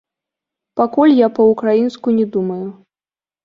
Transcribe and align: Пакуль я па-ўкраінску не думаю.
Пакуль 0.81 1.13
я 1.19 1.29
па-ўкраінску 1.37 2.17
не 2.19 2.29
думаю. 2.37 2.61